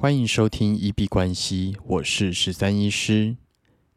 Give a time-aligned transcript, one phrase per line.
[0.00, 3.36] 欢迎收听一币关系，我是十三医师。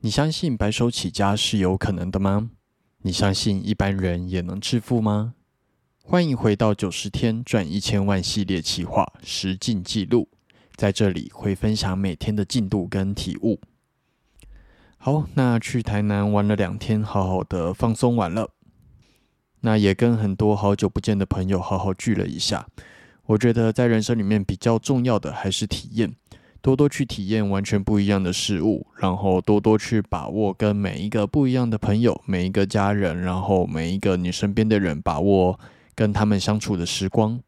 [0.01, 2.49] 你相信白手起家是有可能的吗？
[3.03, 5.35] 你相信一般人也能致富吗？
[6.03, 10.27] 欢迎回到九十天赚一千万系列企划实进记录，
[10.75, 13.61] 在这里会分享每天的进度跟体悟。
[14.97, 18.49] 好，那去台南玩了两天，好好的放松完了。
[19.61, 22.67] 那也跟很多好久不见的朋友好好聚了一下。
[23.25, 26.13] 我觉得在人生里面比较重要的还是体验，
[26.61, 35.59] 多多去体验完全不一样的事物，然后多多去把握跟每一个不一样的朋友、每一个家人，然后每一个你身边的人，把握
[35.95, 37.39] 跟他们相处的时光。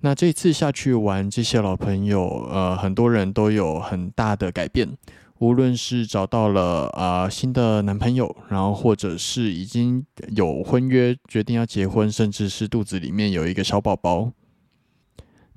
[0.00, 4.96] 那这次下去玩，这些老朋友，呃，很多人都有很大的改变。
[5.42, 10.06] 无论是找到了啊新的男朋友，然后或者是已经
[10.36, 14.30] 有婚约，决定要结婚，甚至是肚子里面有一个小宝宝，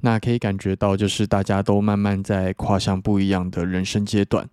[0.01, 4.49] 那可以感觉到，就是大家都慢慢在跨向不一样的人生阶段。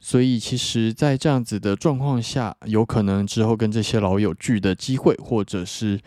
[0.00, 6.00] 所以，其实，在这样子的状况下，有可能之后跟这些老友聚的机会，或者是。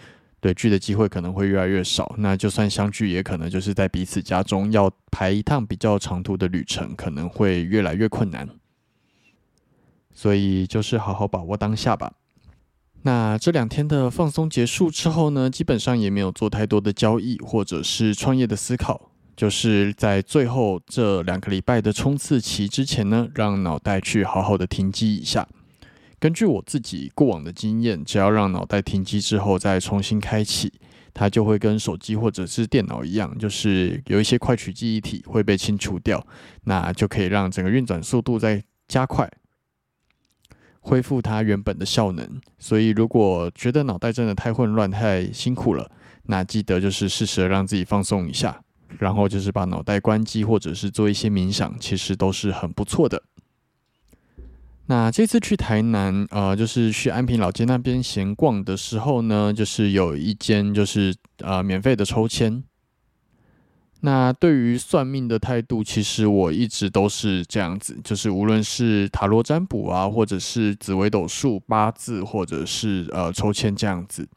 [0.46, 8.48] 对聚的机会可能会越来越少，那就算相聚，也可能就是在彼此家中，要排一趟比较长途的旅程，可能会越来越困难。
[10.14, 12.14] 所以就是好好把握当下吧。
[13.02, 25.48] 那这两天的放松结束之后呢，基本上也没有做太多的交易或者是创业的思考，就是在最后这两个礼拜的冲刺期之前呢，让脑袋去好好的停机一下。
[26.26, 30.74] 根据我自己过往的经验，只要让脑袋停机之后再重新开启，
[31.14, 36.26] 它就会跟手机或者是电脑一样，就是有一些快取记忆体会被清除掉，
[36.64, 39.32] 那就可以让整个运转速度再加快，
[40.80, 42.28] 恢复它原本的效能。
[42.58, 45.92] 所以，如果觉得脑袋真的太混乱、太辛苦了，
[46.24, 48.60] 那记得就是适时的让自己放松一下，
[48.98, 53.22] 然后就是把脑袋关机，或者是做一些冥想，其实都是很不错的。
[54.88, 62.64] 那这次去台南，呃，就是去安平老街那边闲逛的时候呢，就是有一间就是呃免费的抽签。
[64.02, 74.28] 那对于算命的态度，其实我一直都是这样子，就是无论是塔罗占卜啊，或者是紫微斗数、八字，或者是呃抽签这样子。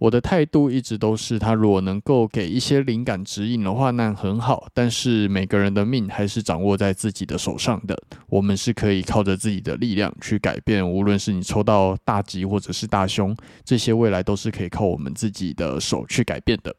[0.00, 4.66] 我的态度一直都是，他如果能够给一些灵感指引的话，那很好。
[4.72, 7.94] 但是每个人的命还是掌握在自己的手上的，
[8.26, 10.90] 我们是可以靠着自己的力量去改变。
[10.90, 16.74] 无论是你抽到大吉或者是大凶，这些未来都是可以靠我们自己的手去改变的。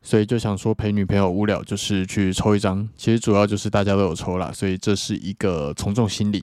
[0.00, 2.88] 所以就想说陪女朋友无聊，就是去抽一张。
[2.96, 6.42] 其实主要就是大家都有抽啦，所以这是一个从众心理。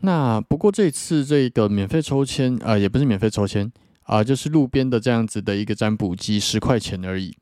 [0.00, 3.70] 那不过这次这个免费抽签啊，也不是免费抽签。
[4.08, 7.36] 啊，就是路边的这样子的一个占卜机，十块钱而已。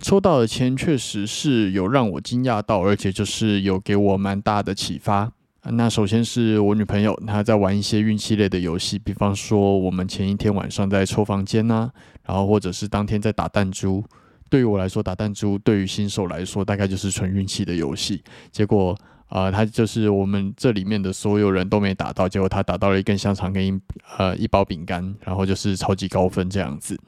[0.00, 5.30] 抽到的签确实是有让我惊讶到，而且就是有给我蛮大的启发。
[5.70, 11.90] 那首先是我女朋友，她在玩一些运气类的游戏，比方说我们前一天晚上在抽房间呐，
[12.26, 14.04] 然后或者是当天在打弹珠。
[14.50, 18.22] 对于我来说，打弹珠对于新手来说，大概就是纯运气的游戏。
[18.50, 18.96] 结果。
[19.28, 23.78] 啊，他就是我们这里面的所有人都没打到，结果他打到了一根香肠跟一
[24.16, 26.98] 呃一包饼干，然后就是超级高分这样子。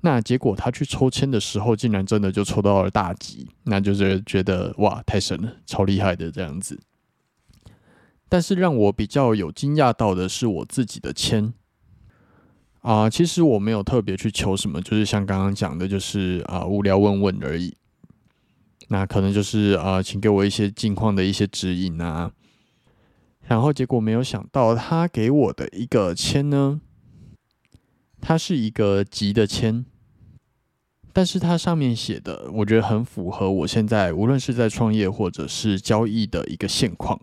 [0.00, 6.80] 那结果他去抽签的时候，竟然真的就抽到了大吉，那就是觉得哇，太神了，超厉害的这样子。
[8.28, 11.54] 但是让我比较有惊讶到的是我自己的签
[12.88, 17.76] 啊，其实我没有特别去求什么，就是像刚刚讲的，就是啊无聊问问而已。
[18.88, 22.32] 那可能就是啊，请给我一些近况的一些指引啊。
[23.46, 26.80] 然后结果没有想到，他给我的一个签呢，
[28.22, 29.84] 它是一个急的签，
[31.12, 37.20] 但是它上面写的，我觉得很符合我现在无论是在创业或者是交易的一个现况。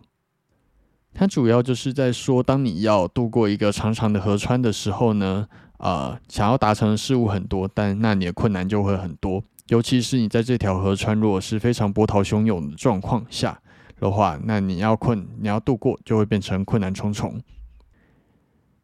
[1.18, 9.42] 它主要就是在说，当你要度过一个长长的河川的时候呢，啊，想要达成的事物很多，但那你的困难就会很多。
[9.68, 13.58] 尤其是你在这条河川，如果是非常波涛汹涌的状况下
[13.98, 17.40] 的话，那你要困，你要渡过，就会变成困难重重。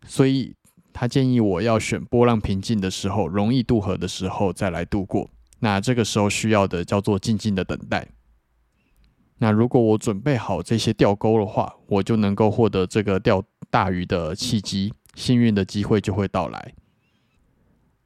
[0.06, 0.54] 所以
[0.90, 5.28] 他建议我要选波浪平静的时候，容易渡河的时候再来渡过。
[5.60, 8.08] 那这个时候需要的叫做静静的等待。
[9.42, 16.72] 那如果我准备好这些钓钩的话，我就能够获得这个钓大鱼的契机，幸运的机会就会到来。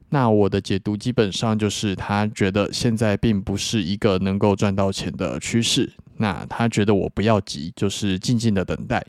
[0.09, 5.93] 那我的解读基本上就是，他觉得现在并不是一个能够赚到钱的趋势。
[6.15, 9.05] 那他觉得我不要急，就是静静的等待，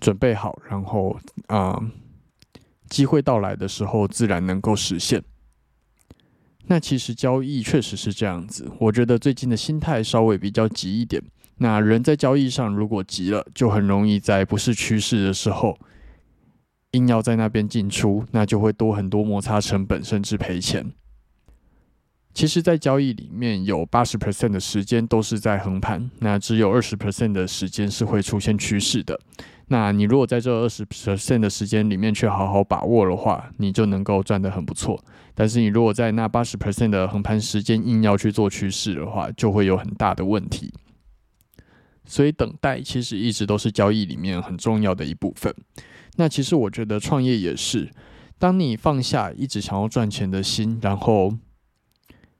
[0.00, 1.78] 准备好，然后啊，
[2.88, 5.22] 机会到来的时候自然能够实现。
[6.70, 11.20] 那其实交易确实是这样子，我觉得最近的心态稍微比较急一点。
[11.58, 15.76] 那人在交易上如果急了，就很容易在不是趋势的时候，
[16.92, 20.92] 硬要在那边进出，那就会多很多摩擦成本，甚至赔钱。
[22.32, 29.18] 其实，在交易里面有八十 percent 的时间都是在横盘，那只有二十 percent 的时间是会出现趋势的。
[29.72, 35.00] 那你如果在这二十 percent 的时间里面去好好把握的话，你就能够赚得很不错。
[35.32, 40.74] 但是你如果在那八十 percent 的横盘时间硬要去做趋势的话，就会有很大的问题。
[42.04, 45.54] 所以等待其实一直都是交易里面很重要的一部分。
[46.16, 47.92] 那其实我觉得创业也是，
[48.38, 51.32] 当你放下一直想要赚钱的心，然后。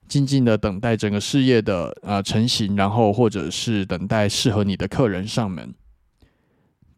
[0.08, 5.72] 静静的等待整个事业的呃成型，然后或者是等待适合你的客人上门，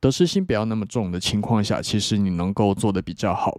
[0.02, 3.56] 得失心不要那么重的情况下，其实你能够做的比较好。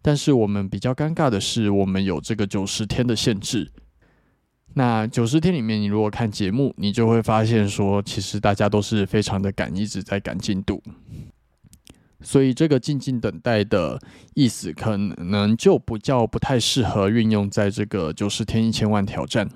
[0.00, 3.70] 但是我们比较尴尬的是，我们有这个九十天的限制。
[4.72, 10.82] 那九十天里面，你如果看节目，你就会发现说，其实大家都是非常的赶，一直在赶进度。
[12.22, 14.00] 所以这个静静等待的
[14.32, 19.46] 意思，可能就不叫不太适合运用在这个九十天一千万挑战。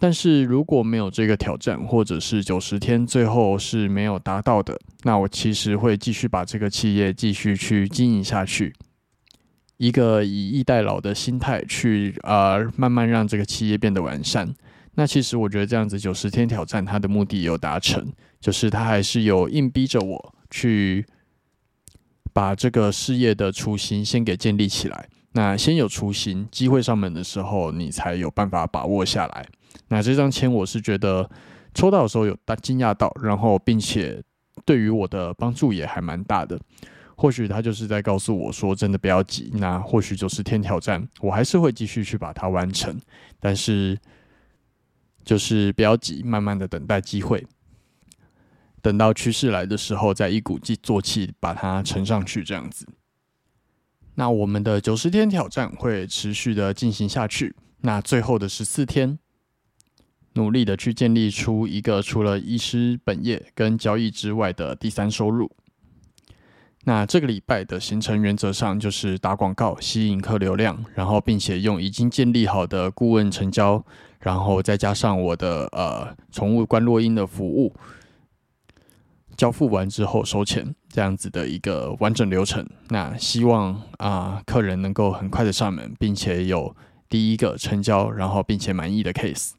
[0.00, 8.74] 但是如果没有这个挑战，或者是九十天最后是没有达到的，那我其实会继续把这个企业继续去经营下去，
[9.76, 14.52] 一个以逸待劳的心态去呃慢慢让这个企业变得完善。
[14.94, 18.10] 那其实我觉得这样子九十天挑战它的目的有达成，
[18.40, 20.34] 就是它还是有硬逼着我。
[20.52, 21.06] 去
[22.32, 25.08] 把这个事业的雏形先给建立起来。
[25.30, 29.46] 那先有雏形，机会上门的时候，你才有办法把握下来。
[29.88, 31.28] 那这张签，我是觉得
[31.74, 34.22] 抽到的时候有大惊讶到，然后并且
[34.64, 36.58] 对于我的帮助也还蛮大的。
[37.16, 39.50] 或许他就是在告诉我说，真的不要急。
[39.54, 42.98] 那或许九十天挑战，我还是会继续去把它完成，
[43.38, 43.98] 但是
[45.22, 47.46] 就是不要急，慢慢的等待机会。
[48.80, 52.86] 等到趋势来的时候，再一鼓作气把它撑上去，这样子。
[54.14, 57.54] 那我们的九十天挑战会持续的进行下去。
[57.82, 59.18] 那最后的十四天，
[60.34, 65.50] 努力的去建立出一个除了医师本业跟交易之外的第三收入。
[66.84, 73.84] 那这个礼拜的行程原则上就是打广告吸引客流量，然后并且用已经建立好的顾问成交，
[74.20, 77.74] 然后再加上我的呃宠物关落音的服务。
[79.36, 82.66] 交付完之后收钱，这样子的一个完整流程。
[82.88, 86.76] 那希望啊，客人能够很快的上门，并且有
[87.08, 89.52] 第一个成交，然后并且满意的 case。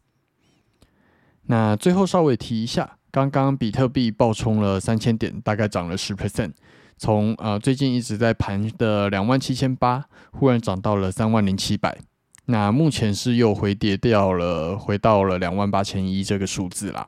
[1.52, 6.54] 那最后稍微提一下，刚刚比特币爆冲了三千点，大概涨了十 percent，
[6.98, 11.98] 从呃最近一直在盘的两万七千八，忽然涨到了三万零七百。
[12.46, 17.06] 那目前是又回跌掉了，回到了两万八千一这个数字啦。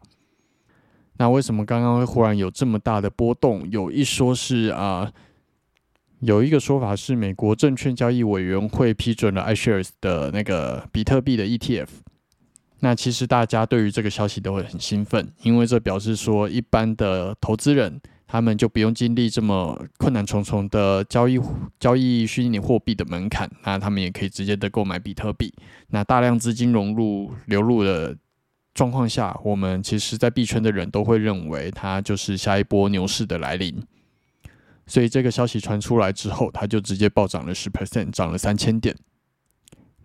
[1.19, 3.65] 那为什么刚刚会忽然有这么大的波动？
[3.71, 5.09] 有一说是啊，
[6.19, 11.87] 有一个说法是美国证券交易委员会批准了 iShares 的那个比特币的 ETF。
[12.83, 21.39] 那其实大家对于这个消息都会很兴奋，因为这表示说一般的投资人他们就不用经历这么困难重重的交易
[21.79, 25.53] 交易虚拟货币的门槛，那他们也可以直接的购买比特币。
[25.91, 28.15] 那大量资金融入流入的。
[28.75, 33.79] 状况下，我们其实，在币圈的人都会认为它就是下一波牛市的来临。
[34.87, 38.95] 所以这个消息传出来之后，它就直接暴涨了十 percent，涨了三千点。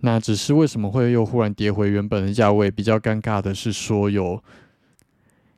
[0.01, 2.71] 那只是为什么会又忽然跌回原本的价位？
[2.71, 4.43] 比较尴尬的是说，有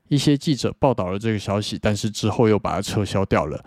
[0.09, 3.63] 一些记者报道了这个消息，但是之后又把它撤销掉了。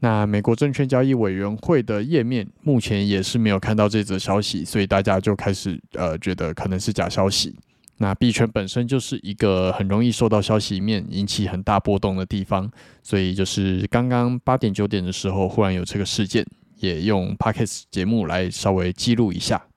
[0.00, 7.56] 那美国证券交易委员会的页面目前也是没有看到这则消息，所以大家就开始呃觉得可能是假消息。
[7.96, 12.70] 那币圈本身就是一个很容易受到消息面引起很大波动的地方，
[13.02, 19.67] 所以就是刚刚八点九点的时候，忽然有这个事件，也用 Podcast 节目来稍微记录一下。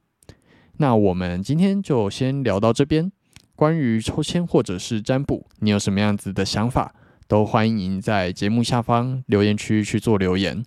[0.82, 3.12] 那我们今天就先聊到这边。
[3.56, 6.92] 关于抽签或者是占卜，你有什么样子的想法，
[7.28, 10.66] 都欢迎在节目下方留言区去做留言，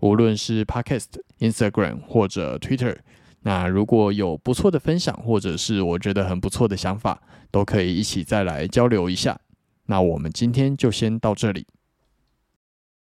[0.00, 1.06] 无论是 Podcast、
[1.38, 2.94] Instagram 或者 Twitter。
[3.40, 9.40] 那如果有不错的分享，或者是我觉得很不错的想法，都可以一起再来交流一下。
[9.86, 11.66] 那我们今天就先到这里。